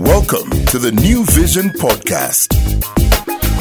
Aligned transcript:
Welcome 0.00 0.48
to 0.68 0.78
the 0.78 0.92
New 0.92 1.26
Vision 1.26 1.68
Podcast. 1.68 2.56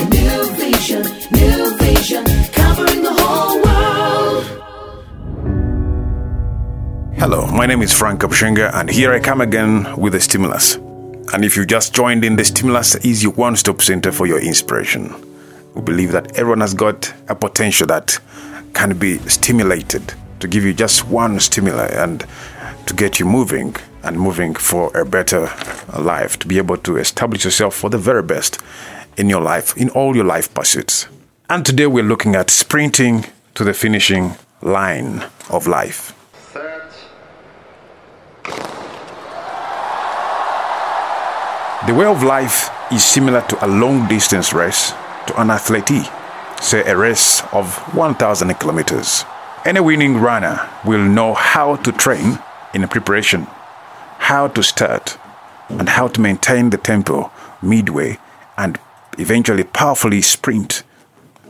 New 0.09 0.55
vision, 0.55 1.01
new 1.33 1.77
vision, 1.77 2.23
covering 2.53 3.03
the 3.03 3.13
whole 3.13 3.61
world. 3.61 4.45
Hello, 7.17 7.45
my 7.47 7.65
name 7.65 7.81
is 7.81 7.91
Frank 7.91 8.21
Kabushenga, 8.21 8.73
and 8.73 8.89
here 8.89 9.11
I 9.11 9.19
come 9.19 9.41
again 9.41 9.97
with 9.97 10.15
a 10.15 10.21
stimulus. 10.21 10.75
And 11.33 11.43
if 11.43 11.57
you 11.57 11.65
just 11.65 11.93
joined 11.93 12.23
in, 12.23 12.37
the 12.37 12.45
stimulus 12.45 12.95
is 12.95 13.21
your 13.21 13.33
one 13.33 13.57
stop 13.57 13.81
center 13.81 14.13
for 14.13 14.25
your 14.25 14.39
inspiration. 14.39 15.13
We 15.75 15.81
believe 15.81 16.13
that 16.13 16.37
everyone 16.37 16.61
has 16.61 16.73
got 16.73 17.13
a 17.27 17.35
potential 17.35 17.85
that 17.87 18.17
can 18.73 18.97
be 18.97 19.17
stimulated 19.27 20.13
to 20.39 20.47
give 20.47 20.63
you 20.63 20.73
just 20.73 21.05
one 21.05 21.41
stimuli 21.41 21.87
and 21.87 22.25
to 22.85 22.93
get 22.93 23.19
you 23.19 23.25
moving 23.25 23.75
and 24.03 24.19
moving 24.19 24.55
for 24.55 24.95
a 24.97 25.05
better 25.05 25.51
life, 25.97 26.37
to 26.39 26.47
be 26.47 26.57
able 26.57 26.77
to 26.77 26.97
establish 26.97 27.45
yourself 27.45 27.75
for 27.75 27.89
the 27.89 27.97
very 27.97 28.23
best 28.23 28.59
in 29.17 29.29
your 29.29 29.41
life, 29.41 29.75
in 29.77 29.89
all 29.89 30.15
your 30.15 30.25
life 30.25 30.53
pursuits. 30.53 31.07
And 31.49 31.65
today 31.65 31.87
we're 31.87 32.03
looking 32.03 32.35
at 32.35 32.49
sprinting 32.49 33.25
to 33.55 33.63
the 33.63 33.73
finishing 33.73 34.35
line 34.61 35.23
of 35.49 35.67
life. 35.67 36.15
The 41.87 41.93
way 41.95 42.05
of 42.05 42.23
life 42.23 42.69
is 42.91 43.03
similar 43.03 43.41
to 43.41 43.65
a 43.65 43.67
long 43.67 44.07
distance 44.07 44.53
race 44.53 44.91
to 45.27 45.41
an 45.41 45.49
athlete, 45.49 46.09
say 46.61 46.83
a 46.83 46.95
race 46.95 47.41
of 47.51 47.75
1,000 47.95 48.53
kilometers. 48.55 49.25
Any 49.65 49.79
winning 49.79 50.17
runner 50.17 50.69
will 50.85 51.03
know 51.03 51.33
how 51.33 51.77
to 51.77 51.91
train 51.91 52.37
in 52.73 52.87
preparation, 52.87 53.47
how 54.29 54.47
to 54.47 54.61
start, 54.61 55.17
and 55.69 55.89
how 55.89 56.07
to 56.07 56.21
maintain 56.21 56.69
the 56.69 56.77
tempo 56.77 57.31
midway 57.63 58.15
and 58.59 58.77
eventually 59.17 59.63
powerfully 59.63 60.21
sprint 60.21 60.83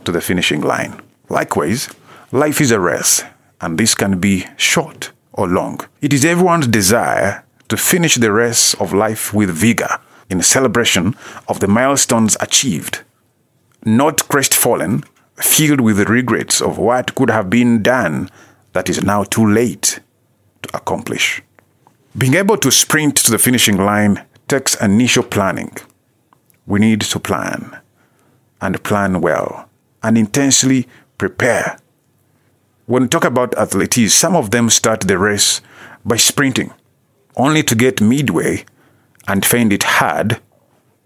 to 0.02 0.10
the 0.10 0.20
finishing 0.22 0.62
line. 0.62 0.98
Likewise, 1.28 1.90
life 2.32 2.58
is 2.58 2.70
a 2.70 2.80
race, 2.80 3.22
and 3.60 3.76
this 3.76 3.94
can 3.94 4.18
be 4.18 4.46
short 4.56 5.12
or 5.34 5.46
long. 5.46 5.78
It 6.00 6.14
is 6.14 6.24
everyone's 6.24 6.68
desire 6.68 7.44
to 7.68 7.76
finish 7.76 8.14
the 8.14 8.32
race 8.32 8.72
of 8.80 8.94
life 8.94 9.34
with 9.34 9.50
vigor 9.50 9.98
in 10.30 10.40
celebration 10.40 11.14
of 11.48 11.60
the 11.60 11.68
milestones 11.68 12.34
achieved, 12.40 13.02
not 13.84 14.26
crestfallen, 14.28 15.04
filled 15.36 15.82
with 15.82 16.08
regrets 16.08 16.62
of 16.62 16.78
what 16.78 17.14
could 17.14 17.28
have 17.28 17.50
been 17.50 17.82
done 17.82 18.30
that 18.72 18.88
is 18.88 19.04
now 19.04 19.22
too 19.22 19.46
late 19.46 20.00
to 20.62 20.74
accomplish. 20.74 21.42
Being 22.18 22.34
able 22.34 22.56
to 22.56 22.72
sprint 22.72 23.16
to 23.18 23.30
the 23.30 23.38
finishing 23.38 23.76
line 23.76 24.24
takes 24.48 24.74
initial 24.74 25.22
planning. 25.22 25.76
We 26.66 26.80
need 26.80 27.02
to 27.02 27.20
plan 27.20 27.78
and 28.60 28.82
plan 28.82 29.20
well 29.20 29.68
and 30.02 30.18
intensely 30.18 30.88
prepare. 31.18 31.78
When 32.86 33.04
we 33.04 33.08
talk 33.08 33.24
about 33.24 33.56
athletes, 33.56 34.12
some 34.12 34.34
of 34.34 34.50
them 34.50 34.70
start 34.70 35.02
the 35.02 35.18
race 35.18 35.60
by 36.04 36.16
sprinting, 36.16 36.72
only 37.36 37.62
to 37.62 37.76
get 37.76 38.00
midway 38.00 38.64
and 39.28 39.46
find 39.46 39.72
it 39.72 39.84
hard 39.84 40.40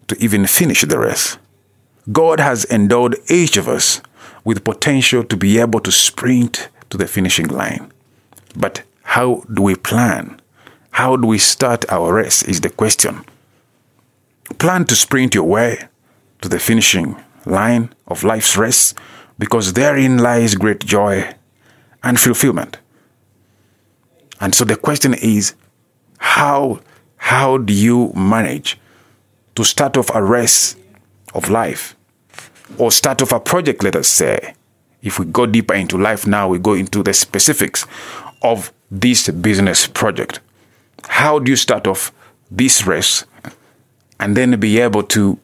to 0.09 0.17
even 0.25 0.47
finish 0.47 0.81
the 0.81 0.99
race. 0.99 1.37
God 2.13 2.41
has 2.41 2.65
endowed 2.71 3.17
each 3.29 3.59
of 3.59 3.69
us 3.69 4.01
with 4.43 4.65
potential 4.65 5.23
to 5.25 5.37
be 5.37 5.59
able 5.59 5.81
to 5.81 5.93
sprint 5.93 6.71
to 6.89 6.97
the 6.97 7.07
finishing 7.07 7.49
line. 7.49 7.93
But 8.57 8.85
how 9.03 9.43
do 9.53 9.61
we 9.61 9.75
plan? 9.75 10.41
How 10.95 11.17
do 11.17 11.27
we 11.27 11.39
start 11.39 11.85
our 11.91 12.15
race 12.15 12.45
is 12.45 12.61
the 12.61 12.71
question. 12.71 13.25
Plan 14.59 14.85
to 14.85 14.95
sprint 14.95 15.35
your 15.35 15.43
way 15.43 15.89
to 16.41 16.49
the 16.49 16.61
finishing 16.61 17.17
line 17.45 17.93
of 18.07 18.23
life's 18.23 18.57
race 18.57 18.95
because 19.37 19.73
therein 19.73 20.19
lies 20.19 20.55
great 20.55 20.85
joy 20.87 21.35
and 22.05 22.21
fulfillment. 22.21 22.79
And 24.41 24.55
so 24.55 24.65
the 24.65 24.77
question 24.77 25.15
is 25.15 25.57
how 26.19 26.79
how 27.17 27.59
do 27.59 27.73
you 27.73 28.13
manage 28.15 28.79
to 29.57 29.65
start 29.65 29.97
off 29.97 30.15
a 30.15 30.23
race 30.23 30.77
of 31.35 31.51
life 31.51 31.97
or 32.79 32.93
start 32.93 33.21
off 33.21 33.33
a 33.33 33.41
project 33.41 33.83
let 33.83 33.97
us 33.97 34.07
say 34.07 34.55
if 35.03 35.19
we 35.19 35.27
go 35.27 35.45
deeper 35.45 35.75
into 35.75 35.99
life 35.99 36.25
now 36.25 36.47
we 36.47 36.61
go 36.61 36.75
into 36.75 37.03
the 37.03 37.13
specifics 37.13 37.85
of 38.43 38.73
this 38.93 39.29
business 39.29 39.89
project 39.89 40.39
how 41.09 41.39
do 41.39 41.51
you 41.51 41.57
start 41.57 41.87
off 41.87 42.13
this 42.51 42.87
race 42.87 43.25
and 44.21 44.37
then 44.37 44.59
be 44.61 44.81
able 44.81 45.03
to 45.03 45.39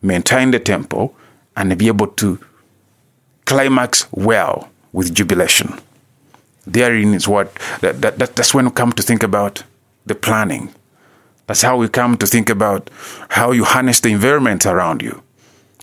maintain 0.00 0.50
the 0.50 0.58
tempo 0.58 1.14
and 1.56 1.76
be 1.78 1.88
able 1.88 2.08
to 2.08 2.38
climax 3.44 4.06
well 4.12 4.70
with 4.92 5.14
jubilation? 5.14 5.78
Therein 6.66 7.14
is 7.14 7.26
what 7.26 7.54
that, 7.80 8.00
that, 8.02 8.18
that 8.18 8.36
that's 8.36 8.54
when 8.54 8.66
we 8.66 8.70
come 8.70 8.92
to 8.92 9.02
think 9.02 9.22
about 9.22 9.64
the 10.06 10.14
planning. 10.14 10.72
That's 11.46 11.62
how 11.62 11.76
we 11.76 11.88
come 11.88 12.16
to 12.18 12.26
think 12.26 12.48
about 12.48 12.88
how 13.30 13.50
you 13.50 13.64
harness 13.64 14.00
the 14.00 14.10
environment 14.10 14.64
around 14.64 15.02
you. 15.02 15.22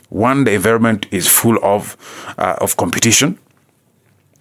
One 0.10 0.46
the 0.46 0.54
environment 0.54 1.06
is 1.12 1.28
full 1.28 1.60
of 1.64 1.98
uh, 2.38 2.56
of 2.62 2.78
competition. 2.78 3.38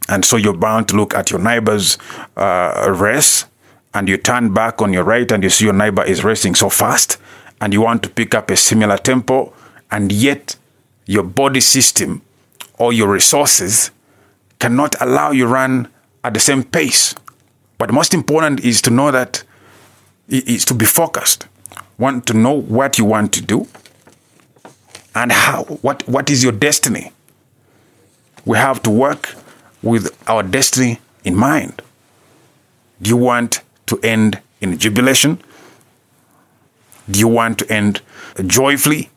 And 0.08 0.24
so 0.24 0.36
you're 0.36 0.56
bound 0.56 0.88
to 0.88 0.96
look 0.96 1.12
at 1.12 1.30
your 1.30 1.40
neighbor's 1.40 1.98
uh, 2.36 2.94
race 2.98 3.44
and 3.94 4.08
you 4.08 4.16
turn 4.16 4.52
back 4.52 4.80
on 4.82 4.92
your 4.92 5.04
right 5.04 5.30
and 5.32 5.42
you 5.42 5.50
see 5.50 5.64
your 5.64 5.74
neighbor 5.74 6.04
is 6.04 6.24
racing 6.24 6.54
so 6.54 6.68
fast 6.68 7.18
and 7.60 7.72
you 7.72 7.80
want 7.80 8.02
to 8.02 8.08
pick 8.08 8.34
up 8.34 8.50
a 8.50 8.56
similar 8.56 8.98
tempo 8.98 9.52
and 9.90 10.12
yet 10.12 10.56
your 11.06 11.22
body 11.22 11.60
system 11.60 12.22
or 12.78 12.92
your 12.92 13.10
resources 13.10 13.90
cannot 14.58 15.00
allow 15.00 15.30
you 15.30 15.46
run 15.46 15.88
at 16.24 16.34
the 16.34 16.40
same 16.40 16.62
pace. 16.62 17.14
But 17.78 17.92
most 17.92 18.12
important 18.14 18.60
is 18.64 18.82
to 18.82 18.90
know 18.90 19.10
that 19.10 19.42
is 20.28 20.64
to 20.66 20.74
be 20.74 20.84
focused. 20.84 21.46
Want 21.98 22.26
to 22.26 22.34
know 22.34 22.52
what 22.52 22.98
you 22.98 23.04
want 23.04 23.32
to 23.34 23.42
do 23.42 23.66
and 25.14 25.32
how. 25.32 25.64
What 25.64 26.06
what 26.08 26.30
is 26.30 26.42
your 26.42 26.52
destiny? 26.52 27.12
We 28.44 28.58
have 28.58 28.82
to 28.82 28.90
work 28.90 29.34
with 29.82 30.16
our 30.28 30.42
destiny 30.42 31.00
in 31.24 31.34
mind. 31.34 31.82
Do 33.00 33.10
you 33.10 33.16
want 33.16 33.60
to 33.88 33.98
end 34.02 34.40
in 34.60 34.78
jubilation? 34.78 35.40
Do 37.10 37.18
you 37.18 37.28
want 37.28 37.58
to 37.60 37.72
end 37.72 38.00
joyfully 38.46 39.10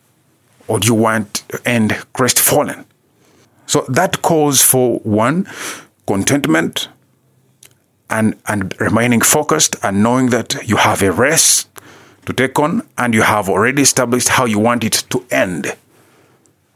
or 0.68 0.80
do 0.80 0.88
you 0.88 0.94
want 0.94 1.44
to 1.50 1.62
end 1.66 1.92
crestfallen? 2.14 2.86
So 3.68 3.86
that 3.90 4.22
calls 4.22 4.62
for 4.62 5.00
one 5.00 5.48
contentment 6.08 6.90
and 8.09 8.36
and 8.48 8.74
remaining 8.80 9.22
focused 9.22 9.76
and 9.84 10.04
knowing 10.04 10.30
that 10.30 10.68
you 10.68 10.78
have 10.78 11.02
a 11.02 11.12
rest 11.12 11.70
to 12.26 12.34
take 12.34 12.59
on 12.59 12.88
and 12.98 13.14
you 13.14 13.22
have 13.22 13.50
already 13.50 13.82
established 13.82 14.30
how 14.30 14.46
you 14.46 14.59
want 14.59 14.84
it 14.84 15.03
to 15.09 15.26
end. 15.32 15.76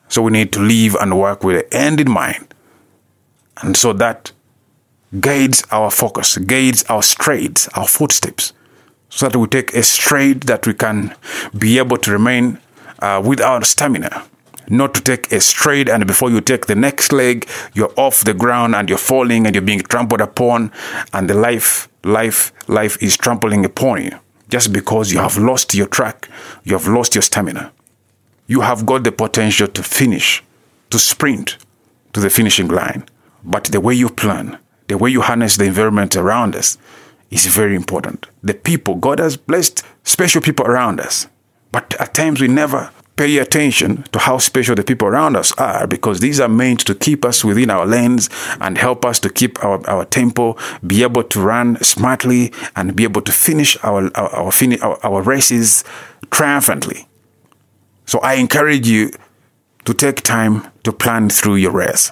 So 0.08 0.22
we 0.22 0.32
need 0.32 0.52
to 0.54 0.60
live 0.62 0.96
and 0.96 1.20
work 1.20 1.44
with 1.44 1.70
the 1.70 1.78
end 1.78 2.00
in 2.00 2.10
mind. 2.10 2.54
And 3.62 3.76
so 3.76 3.94
that 3.94 4.32
guides 5.20 5.64
our 5.72 5.92
focus 5.92 6.38
guides 6.38 6.84
our 6.90 7.04
strides 7.04 7.68
our 7.76 7.88
footsteps 7.88 8.54
so 9.16 9.30
that 9.30 9.38
we 9.38 9.48
take 9.48 9.74
a 9.74 9.82
stride 9.82 10.42
that 10.42 10.68
we 10.68 10.74
can 10.74 11.16
be 11.58 11.78
able 11.78 11.96
to 11.96 12.12
remain 12.12 12.60
uh, 13.00 13.22
with 13.26 13.40
our 13.40 13.64
stamina. 13.64 14.26
Not 14.68 14.94
to 14.96 15.02
take 15.02 15.32
a 15.32 15.40
stride 15.40 15.88
and 15.88 16.06
before 16.06 16.30
you 16.30 16.42
take 16.42 16.66
the 16.66 16.76
next 16.76 17.14
leg 17.14 17.48
you're 17.74 17.94
off 17.96 18.26
the 18.26 18.34
ground 18.34 18.76
and 18.76 18.90
you're 18.90 18.98
falling 18.98 19.46
and 19.46 19.56
you're 19.56 19.62
being 19.62 19.80
trampled 19.82 20.22
upon 20.22 20.72
and 21.14 21.30
the 21.30 21.34
life 21.34 21.88
life 22.04 22.52
life 22.68 23.02
is 23.02 23.16
trampling 23.16 23.64
upon 23.64 24.04
you. 24.04 24.20
Just 24.50 24.74
because 24.74 25.14
you 25.14 25.20
have 25.20 25.38
lost 25.38 25.74
your 25.74 25.88
track 25.88 26.30
you 26.64 26.74
have 26.74 26.88
lost 26.88 27.16
your 27.16 27.22
stamina. 27.22 27.72
You 28.48 28.62
have 28.62 28.86
got 28.86 29.04
the 29.04 29.12
potential 29.12 29.68
to 29.68 29.84
finish 29.84 30.44
to 30.90 31.00
sprint 31.00 31.58
to 32.14 32.20
the 32.20 32.30
finishing 32.30 32.68
line. 32.68 33.06
But 33.44 33.66
the 33.66 33.80
way 33.80 33.94
you 33.94 34.10
plan 34.10 34.58
the 34.88 34.98
way 34.98 35.10
you 35.10 35.22
harness 35.22 35.58
the 35.58 35.66
environment 35.66 36.16
around 36.16 36.56
us 36.56 36.78
is 37.32 37.46
very 37.48 37.76
important 37.76 38.28
the 38.44 38.54
people 38.54 38.96
god 38.96 39.20
has 39.20 39.38
blessed 39.38 39.84
special 40.04 40.42
people 40.42 40.66
around 40.66 41.00
us 41.00 41.28
but 41.72 41.94
at 42.00 42.14
times 42.14 42.40
we 42.42 42.48
never 42.48 42.92
pay 43.16 43.38
attention 43.38 44.04
to 44.12 44.20
how 44.20 44.38
special 44.38 44.76
the 44.76 44.84
people 44.84 45.08
around 45.08 45.36
us 45.38 45.54
are 45.54 45.88
because 45.88 46.20
these 46.20 46.40
are 46.40 46.50
meant 46.50 46.82
to 46.82 46.94
keep 46.94 47.24
us 47.24 47.46
within 47.46 47.70
our 47.70 47.86
lanes 47.86 48.30
and 48.60 48.78
help 48.78 49.06
us 49.06 49.20
to 49.20 49.30
keep 49.30 49.64
our, 49.64 49.86
our 49.90 50.06
tempo, 50.06 50.58
be 50.86 51.02
able 51.02 51.24
to 51.24 51.40
run 51.40 51.82
smartly 51.82 52.52
and 52.76 52.96
be 52.96 53.04
able 53.04 53.22
to 53.22 53.32
finish 53.32 53.78
our, 53.84 54.12
our, 54.16 54.30
our, 54.36 54.52
fini- 54.52 54.80
our, 54.82 55.00
our 55.06 55.22
races 55.22 55.84
triumphantly. 56.30 57.08
So 58.06 58.20
I 58.20 58.34
encourage 58.34 58.88
you 58.88 59.12
to 59.86 59.94
take 59.94 60.22
time 60.22 60.68
to 60.84 60.92
plan 60.92 61.30
through 61.30 61.56
your 61.56 61.72
race. 61.72 62.12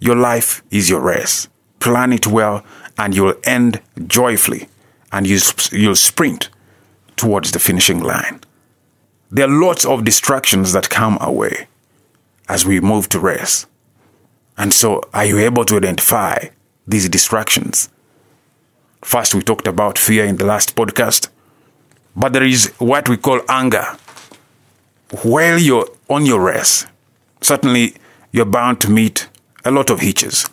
Your 0.00 0.16
life 0.16 0.62
is 0.70 0.88
your 0.88 1.00
race. 1.00 1.48
Plan 1.80 2.12
it 2.12 2.26
well 2.26 2.64
and 2.96 3.14
you'll 3.14 3.34
end 3.44 3.80
joyfully 4.06 4.68
and 5.12 5.26
you, 5.26 5.38
you'll 5.72 5.94
sprint 5.94 6.50
towards 7.16 7.52
the 7.52 7.58
finishing 7.58 8.00
line. 8.00 8.40
There 9.30 9.48
are 9.48 9.60
lots 9.60 9.84
of 9.84 10.04
distractions 10.04 10.72
that 10.72 10.88
come 10.88 11.18
our 11.20 11.32
way 11.32 11.68
as 12.48 12.64
we 12.64 12.80
move 12.80 13.08
to 13.10 13.20
race. 13.20 13.66
And 14.56 14.72
so, 14.72 15.02
are 15.12 15.24
you 15.24 15.38
able 15.38 15.64
to 15.66 15.76
identify 15.76 16.48
these 16.86 17.08
distractions? 17.08 17.90
First, 19.02 19.34
we 19.34 19.42
talked 19.42 19.68
about 19.68 19.98
fear 19.98 20.24
in 20.24 20.36
the 20.36 20.46
last 20.46 20.74
podcast, 20.74 21.28
but 22.16 22.32
there 22.32 22.42
is 22.42 22.72
what 22.78 23.08
we 23.08 23.16
call 23.16 23.40
anger. 23.48 23.86
While 25.22 25.58
you're 25.58 25.88
on 26.08 26.26
your 26.26 26.40
race, 26.40 26.86
certainly 27.40 27.94
you're 28.32 28.44
bound 28.44 28.80
to 28.80 28.90
meet 28.90 29.28
a 29.64 29.70
lot 29.70 29.90
of 29.90 30.00
hitches. 30.00 30.48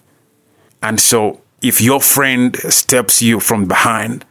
And 0.86 1.00
so, 1.00 1.42
if 1.64 1.82
your 1.82 2.00
friend 2.00 2.56
steps 2.58 3.20
you 3.20 3.40
from 3.40 3.66
behind, 3.66 4.24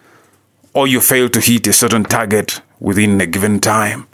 or 0.73 0.87
you 0.87 1.01
fail 1.01 1.29
to 1.31 1.41
hit 1.41 1.67
a 1.67 1.73
certain 1.73 2.05
target 2.05 2.63
within 2.79 3.21
a 3.21 3.27
given 3.27 3.59
time, 3.59 4.07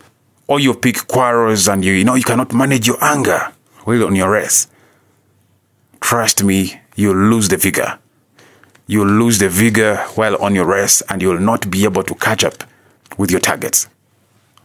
or 0.47 0.59
you 0.59 0.73
pick 0.73 1.07
quarrels 1.07 1.69
and 1.69 1.85
you, 1.85 1.93
you 1.93 2.03
know 2.03 2.15
you 2.15 2.23
cannot 2.23 2.55
manage 2.55 2.87
your 2.87 2.97
anger 3.05 3.53
while 3.85 4.07
on 4.07 4.17
your 4.17 4.31
race, 4.31 4.69
trust 6.01 6.43
me, 6.43 6.81
you'll 6.97 7.29
lose 7.29 7.51
the 7.51 7.59
vigor. 7.59 7.99
You'll 8.87 9.07
lose 9.07 9.39
the 9.39 9.51
vigor 9.51 9.97
while 10.15 10.43
on 10.43 10.55
your 10.55 10.65
race 10.65 11.03
and 11.11 11.21
you'll 11.21 11.41
not 11.41 11.71
be 11.71 11.85
able 11.85 12.05
to 12.05 12.15
catch 12.15 12.43
up 12.43 12.65
with 13.19 13.31
your 13.31 13.41
targets. 13.41 13.87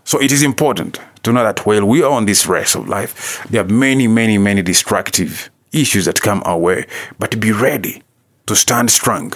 So 0.05 0.21
it 0.21 0.31
is 0.31 0.43
important 0.43 1.01
to 1.23 1.33
know 1.33 1.43
that 1.43 1.65
while 1.65 1.85
we 1.85 2.01
are 2.03 2.11
on 2.13 2.25
this 2.25 2.47
race 2.47 2.73
of 2.73 2.87
life, 2.87 3.45
there 3.49 3.65
are 3.65 3.67
many, 3.67 4.07
many, 4.07 4.37
many 4.37 4.61
destructive 4.61 5.49
issues 5.81 6.05
that 6.05 6.21
come 6.21 6.41
our 6.45 6.57
way, 6.57 6.85
but 7.19 7.39
be 7.39 7.51
ready 7.51 8.01
to 8.47 8.55
stand 8.55 8.91
strong 8.91 9.33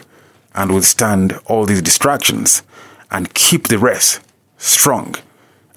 and 0.56 0.74
withstand 0.74 1.40
all 1.46 1.66
these 1.66 1.82
distractions 1.82 2.64
and 3.12 3.34
keep 3.34 3.68
the 3.68 3.78
rest 3.78 4.22
strong 4.58 5.16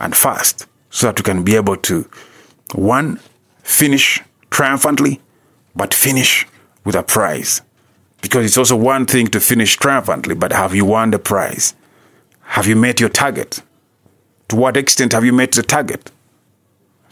and 0.00 0.16
fast 0.16 0.66
so 0.90 1.06
that 1.06 1.18
we 1.18 1.22
can 1.22 1.42
be 1.42 1.56
able 1.56 1.76
to, 1.76 2.08
one, 2.74 3.18
finish 3.62 4.20
triumphantly, 4.50 5.20
but 5.74 5.94
finish 5.94 6.46
with 6.84 6.94
a 6.94 7.02
prize. 7.02 7.62
Because 8.20 8.44
it's 8.44 8.58
also 8.58 8.76
one 8.76 9.06
thing 9.06 9.26
to 9.28 9.40
finish 9.40 9.76
triumphantly, 9.76 10.34
but 10.34 10.52
have 10.52 10.74
you 10.74 10.84
won 10.84 11.10
the 11.10 11.18
prize? 11.18 11.74
Have 12.40 12.66
you 12.66 12.76
met 12.76 13.00
your 13.00 13.08
target? 13.08 13.62
To 14.48 14.56
what 14.56 14.76
extent 14.76 15.12
have 15.12 15.24
you 15.24 15.32
met 15.32 15.52
the 15.52 15.62
target? 15.62 16.10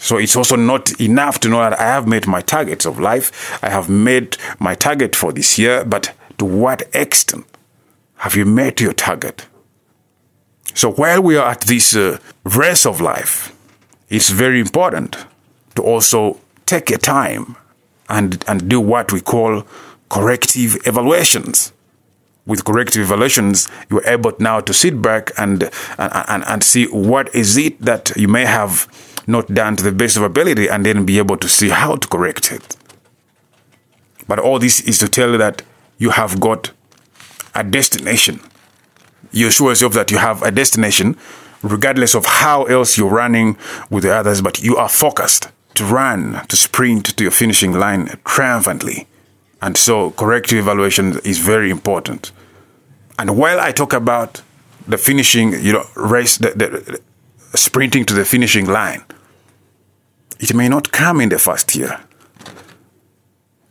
So 0.00 0.17
it's 0.17 0.35
also 0.35 0.56
not 0.56 0.99
enough 0.99 1.41
to 1.41 1.50
know 1.50 1.58
that 1.58 1.79
I 1.79 1.85
have 1.85 2.08
met 2.08 2.26
my 2.26 2.41
targets 2.41 2.87
of 2.87 2.99
life. 2.99 3.62
I 3.62 3.69
have 3.69 3.91
made 3.91 4.38
my 4.58 4.75
target 4.75 5.14
for 5.14 5.31
this 5.31 5.58
year, 5.58 5.85
but 5.85 6.12
to 6.38 6.47
what 6.47 6.88
extent 6.94 7.44
have 8.17 8.35
you 8.35 8.47
met 8.47 8.81
your 8.81 8.94
target? 8.94 9.47
So 10.73 10.91
while 10.91 11.23
we 11.23 11.37
are 11.37 11.50
at 11.50 11.61
this 11.62 11.94
uh, 11.94 12.17
race 12.44 12.87
of 12.87 13.02
life, 13.02 13.55
it's 14.08 14.31
very 14.31 14.58
important 14.58 15.19
to 15.75 15.82
also 15.82 16.41
take 16.64 16.91
a 16.91 16.96
time 16.96 17.56
and, 18.08 18.43
and 18.49 18.70
do 18.70 18.81
what 18.81 19.12
we 19.12 19.20
call 19.20 19.64
corrective 20.08 20.79
evaluations. 20.87 21.75
With 22.46 22.64
corrective 22.64 23.03
evaluations, 23.03 23.69
you're 23.91 24.06
able 24.06 24.32
now 24.38 24.61
to 24.61 24.73
sit 24.73 25.03
back 25.03 25.31
and, 25.37 25.64
and, 25.99 26.12
and, 26.29 26.44
and 26.46 26.64
see 26.64 26.87
what 26.87 27.32
is 27.35 27.58
it 27.58 27.79
that 27.82 28.17
you 28.17 28.29
may 28.29 28.46
have 28.46 28.88
not 29.26 29.52
done 29.52 29.76
to 29.76 29.84
the 29.84 29.93
best 29.93 30.17
of 30.17 30.22
ability 30.22 30.69
and 30.69 30.84
then 30.84 31.05
be 31.05 31.19
able 31.19 31.37
to 31.37 31.49
see 31.49 31.69
how 31.69 31.96
to 31.96 32.08
correct 32.08 32.52
it. 32.52 32.76
But 34.26 34.38
all 34.38 34.58
this 34.58 34.81
is 34.81 34.99
to 34.99 35.08
tell 35.08 35.32
you 35.32 35.38
that 35.38 35.62
you 35.99 36.11
have 36.11 36.40
got 36.40 36.70
a 37.55 37.64
destination. 37.64 38.40
You 39.32 39.49
assure 39.49 39.70
yourself 39.70 39.93
that 39.94 40.11
you 40.11 40.19
have 40.19 40.43
a 40.43 40.50
destination, 40.50 41.17
regardless 41.62 42.14
of 42.14 42.26
how 42.26 42.64
else 42.64 42.96
you're 42.96 43.11
running 43.11 43.56
with 43.90 44.05
the 44.05 44.14
others, 44.14 44.40
but 44.40 44.62
you 44.62 44.76
are 44.76 44.88
focused 44.88 45.49
to 45.75 45.84
run, 45.84 46.46
to 46.49 46.56
sprint 46.56 47.17
to 47.17 47.25
your 47.25 47.31
finishing 47.31 47.72
line 47.72 48.19
triumphantly. 48.25 49.06
And 49.62 49.76
so 49.76 50.12
corrective 50.12 50.58
evaluation 50.58 51.19
is 51.25 51.38
very 51.38 51.70
important. 51.70 52.32
And 53.19 53.37
while 53.37 53.61
I 53.61 53.72
talk 53.72 53.93
about 53.93 54.43
the 54.88 54.96
finishing, 54.96 55.52
you 55.52 55.72
know, 55.75 55.84
race, 55.94 56.38
the, 56.38 56.50
the, 56.50 57.00
sprinting 57.55 58.05
to 58.06 58.14
the 58.14 58.25
finishing 58.25 58.67
line, 58.67 59.05
it 60.38 60.55
may 60.55 60.69
not 60.69 60.93
come 60.93 61.20
in 61.20 61.29
the 61.29 61.38
first 61.38 61.75
year. 61.75 62.00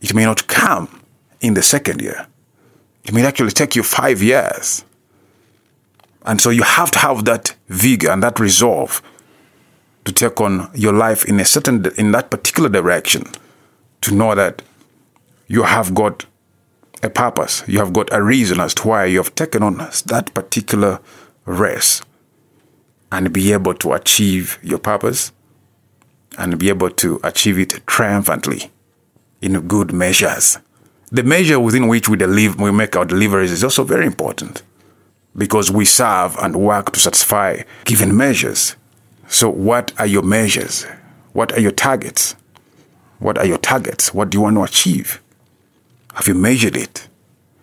It 0.01 0.13
may 0.13 0.23
not 0.23 0.47
come 0.47 1.01
in 1.41 1.53
the 1.53 1.63
second 1.63 2.01
year. 2.01 2.27
It 3.03 3.13
may 3.13 3.25
actually 3.25 3.51
take 3.51 3.75
you 3.75 3.83
five 3.83 4.21
years. 4.21 4.83
And 6.23 6.39
so 6.39 6.49
you 6.49 6.63
have 6.63 6.91
to 6.91 6.99
have 6.99 7.25
that 7.25 7.55
vigor 7.67 8.11
and 8.11 8.21
that 8.21 8.39
resolve 8.39 9.01
to 10.05 10.11
take 10.11 10.39
on 10.41 10.69
your 10.73 10.93
life 10.93 11.25
in 11.25 11.39
a 11.39 11.45
certain 11.45 11.85
in 11.97 12.11
that 12.11 12.29
particular 12.29 12.69
direction 12.69 13.23
to 14.01 14.13
know 14.13 14.35
that 14.35 14.61
you 15.47 15.63
have 15.63 15.93
got 15.93 16.25
a 17.03 17.09
purpose 17.09 17.63
you 17.67 17.79
have 17.79 17.93
got 17.93 18.11
a 18.11 18.21
reason 18.21 18.59
as 18.59 18.73
to 18.73 18.87
why 18.87 19.05
you 19.05 19.17
have 19.17 19.33
taken 19.35 19.63
on 19.63 19.77
that 19.77 20.31
particular 20.33 20.99
race 21.45 22.01
and 23.11 23.33
be 23.33 23.51
able 23.53 23.73
to 23.73 23.93
achieve 23.93 24.59
your 24.61 24.79
purpose 24.79 25.31
and 26.37 26.59
be 26.59 26.69
able 26.69 26.89
to 26.89 27.19
achieve 27.23 27.57
it 27.57 27.85
triumphantly 27.87 28.71
in 29.41 29.67
good 29.67 29.91
measures 29.93 30.57
the 31.11 31.23
measure 31.23 31.59
within 31.59 31.87
which 31.87 32.07
we 32.07 32.17
deliver 32.17 32.63
we 32.63 32.71
make 32.71 32.95
our 32.95 33.05
deliveries 33.05 33.51
is 33.51 33.63
also 33.63 33.83
very 33.83 34.05
important 34.05 34.61
because 35.35 35.71
we 35.71 35.85
serve 35.85 36.35
and 36.37 36.55
work 36.55 36.91
to 36.91 36.99
satisfy 36.99 37.61
given 37.85 38.15
measures 38.15 38.75
so, 39.31 39.47
what 39.47 39.93
are 39.99 40.07
your 40.07 40.23
measures? 40.23 40.85
What 41.33 41.53
are 41.53 41.59
your 41.59 41.71
targets? 41.71 42.35
What 43.19 43.37
are 43.37 43.45
your 43.45 43.59
targets? 43.59 44.11
What 44.11 44.31
do 44.31 44.37
you 44.39 44.41
want 44.41 44.55
to 44.57 44.63
achieve? 44.63 45.21
Have 46.15 46.27
you 46.27 46.33
measured 46.33 46.75
it? 46.75 47.07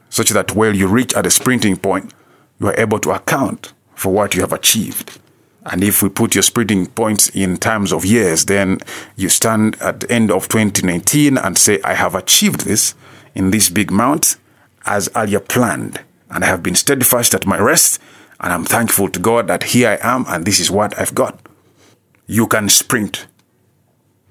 Such 0.09 0.31
that 0.31 0.55
when 0.55 0.77
you 0.77 0.87
reach 0.87 1.13
at 1.15 1.25
the 1.25 1.31
sprinting 1.31 1.77
point, 1.77 2.15
you 2.61 2.69
are 2.69 2.81
able 2.81 3.01
to 3.01 3.11
account 3.11 3.73
for 3.97 4.13
what 4.13 4.37
you 4.37 4.43
have 4.43 4.53
achieved. 4.53 5.19
And 5.67 5.83
if 5.83 6.03
we 6.03 6.09
put 6.09 6.35
your 6.35 6.43
sprinting 6.43 6.87
points 6.87 7.29
in 7.31 7.57
terms 7.57 7.93
of 7.93 8.05
years, 8.05 8.45
then 8.47 8.79
you 9.17 9.29
stand 9.29 9.77
at 9.81 10.01
the 10.01 10.13
end 10.13 10.31
of 10.31 10.49
2019 10.49 11.37
and 11.37 11.59
say, 11.59 11.81
I 11.83 11.95
have 11.95 12.15
achieved 12.15 12.61
this 12.61 12.95
in 13.35 13.51
this 13.51 13.69
big 13.69 13.91
mount 13.91 14.37
as 14.85 15.09
earlier 15.17 15.41
planned. 15.41 16.01
And 16.31 16.45
I 16.45 16.47
have 16.47 16.63
been 16.63 16.75
steadfast 16.75 17.35
at 17.35 17.47
my 17.47 17.59
rest. 17.59 18.01
And 18.41 18.53
I'm 18.53 18.65
thankful 18.65 19.09
to 19.11 19.19
God 19.19 19.49
that 19.49 19.65
here 19.65 19.99
I 20.03 20.15
am 20.15 20.25
and 20.29 20.45
this 20.45 20.61
is 20.61 20.71
what 20.71 20.99
I've 20.99 21.15
got 21.15 21.40
you 22.26 22.47
can 22.47 22.69
sprint 22.69 23.26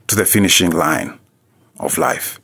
to 0.08 0.16
the 0.16 0.26
finishing 0.26 0.72
line 0.72 1.18
of 1.80 1.98
life. 1.98 2.40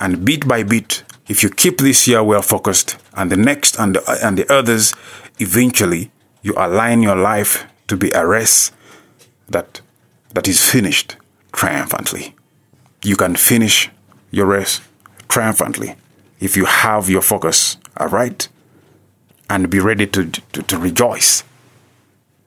And 0.00 0.24
bit 0.24 0.46
by 0.46 0.62
bit, 0.64 1.04
if 1.28 1.42
you 1.42 1.50
keep 1.50 1.78
this 1.78 2.06
year 2.06 2.22
well 2.22 2.42
focused 2.42 2.96
and 3.14 3.30
the 3.30 3.36
next 3.36 3.78
and 3.78 3.94
the, 3.94 4.18
and 4.22 4.36
the 4.36 4.52
others, 4.52 4.92
eventually 5.38 6.10
you 6.42 6.54
align 6.56 7.02
your 7.02 7.16
life 7.16 7.64
to 7.88 7.96
be 7.96 8.10
a 8.12 8.26
race 8.26 8.72
that, 9.48 9.80
that 10.32 10.48
is 10.48 10.68
finished 10.68 11.16
triumphantly. 11.52 12.34
You 13.02 13.16
can 13.16 13.36
finish 13.36 13.90
your 14.30 14.46
race 14.46 14.80
triumphantly 15.28 15.96
if 16.40 16.56
you 16.56 16.64
have 16.64 17.08
your 17.08 17.22
focus 17.22 17.76
aright 17.96 18.48
and 19.48 19.70
be 19.70 19.78
ready 19.78 20.06
to, 20.06 20.30
to, 20.30 20.62
to 20.62 20.78
rejoice. 20.78 21.44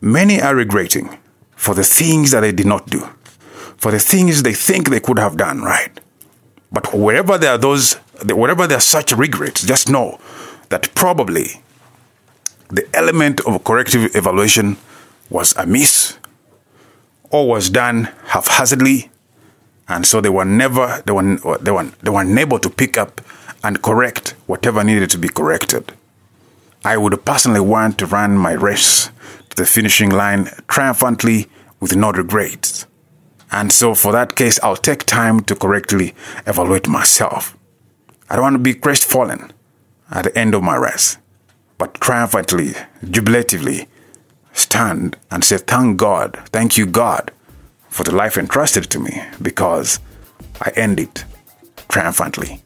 Many 0.02 0.42
are 0.42 0.56
regretting 0.56 1.18
for 1.56 1.74
the 1.74 1.84
things 1.84 2.32
that 2.32 2.42
they 2.42 2.52
did 2.52 2.68
not 2.68 2.88
do, 2.88 3.00
for 3.78 3.92
the 3.92 4.00
things 4.00 4.44
they 4.44 4.54
think 4.54 4.90
they 4.90 5.00
could 5.00 5.20
have 5.20 5.38
done 5.38 5.62
right. 5.62 6.00
But 6.72 6.94
wherever 6.94 7.38
there 7.38 7.52
are 7.52 7.58
those, 7.58 7.94
wherever 8.26 8.68
there 8.68 8.78
are 8.78 8.82
such 8.82 9.12
regrets, 9.12 9.64
just 9.64 9.90
know 9.90 10.20
that 10.70 10.94
probably 10.96 11.62
the 12.70 12.88
element 12.94 13.40
of 13.46 13.64
corrective 13.64 14.16
evaluation 14.16 14.78
was 15.30 15.54
amiss 15.58 16.18
or 17.30 17.48
was 17.48 17.70
done 17.70 18.06
haphazardly, 18.28 19.10
and 19.88 20.06
so 20.06 20.22
they 20.22 20.30
were 20.30 20.46
never 20.46 21.04
they 21.06 21.12
were 21.12 21.38
they 21.60 21.72
were 21.72 21.92
they 22.02 22.10
were 22.10 22.22
unable 22.22 22.60
to 22.60 22.70
pick 22.70 22.98
up 22.98 23.22
and 23.64 23.82
correct 23.82 24.36
whatever 24.46 24.84
needed 24.84 25.10
to 25.10 25.18
be 25.18 25.30
corrected. 25.30 25.94
I 26.86 26.98
would 26.98 27.26
personally 27.26 27.60
want 27.60 27.98
to 27.98 28.06
run 28.06 28.38
my 28.38 28.54
race 28.54 29.10
to 29.50 29.58
the 29.58 29.66
finishing 29.66 30.10
line 30.10 30.50
triumphantly 30.68 31.48
with 31.80 31.96
no 31.96 32.12
regrets. 32.12 32.86
And 33.52 33.72
so, 33.72 33.94
for 33.94 34.12
that 34.12 34.36
case, 34.36 34.60
I'll 34.62 34.76
take 34.76 35.06
time 35.06 35.42
to 35.42 35.56
correctly 35.56 36.14
evaluate 36.46 36.88
myself. 36.88 37.58
I 38.30 38.36
don't 38.36 38.44
want 38.44 38.56
to 38.56 38.60
be 38.60 38.74
crestfallen 38.74 39.52
at 40.12 40.26
the 40.26 40.38
end 40.38 40.54
of 40.54 40.64
my 40.64 40.76
race, 40.76 41.18
but 41.78 41.94
triumphantly, 41.96 42.74
jubilatively 43.10 43.88
stand 44.78 45.18
and 45.32 45.44
say, 45.44 45.58
Thank 45.58 45.98
God, 45.98 46.38
thank 46.52 46.78
you, 46.78 46.86
God, 46.86 47.32
for 47.90 48.04
the 48.04 48.14
life 48.14 48.38
entrusted 48.38 48.84
to 48.92 49.00
me 49.00 49.24
because 49.42 50.00
I 50.62 50.72
end 50.76 51.00
it 51.00 51.26
triumphantly. 51.90 52.62